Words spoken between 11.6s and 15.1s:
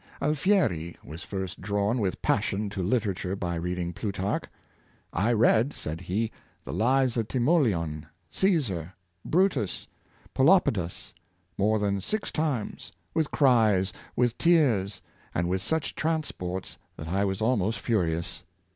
than six times, with cries, with tears,